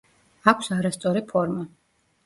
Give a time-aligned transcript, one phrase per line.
[0.53, 1.71] აქვს არასწორი ფორმა.